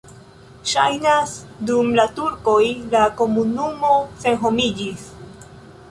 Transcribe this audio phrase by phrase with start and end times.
[0.69, 1.33] Ŝajnas,
[1.69, 2.57] dum la turkoj
[2.97, 3.93] la komunumo
[4.27, 5.07] senhomiĝis.